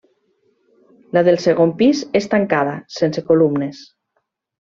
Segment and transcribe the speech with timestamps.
[1.17, 3.83] La del segon pis és tancada, sense columnes.